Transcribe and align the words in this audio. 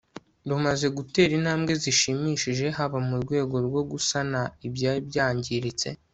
rumaze 0.49 0.87
gutera 0.97 1.31
intambwe 1.39 1.71
zishimishije 1.81 2.65
haba 2.77 2.97
mu 3.07 3.15
rwego 3.23 3.55
rwo 3.67 3.81
gusana 3.91 4.39
ibyari 4.67 5.01
byangiritse 5.09 5.87